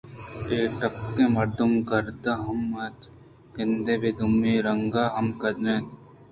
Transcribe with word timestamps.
اے 0.51 0.59
پٹکیں 0.79 1.31
مردم 1.37 1.71
ءُگرد 1.79 2.15
دیم 2.23 2.59
اِت 2.83 2.99
اَنت 3.05 3.07
ءُگندگ 3.49 4.03
ءَ 4.03 4.03
یکے 4.09 4.11
دومی 4.17 4.51
ءِ 4.57 4.59
ہم 4.59 4.65
رنگ 4.67 4.95
ءُہم 5.01 5.27
قد 5.39 5.55
اِت 5.57 5.57
اَنت 5.59 5.85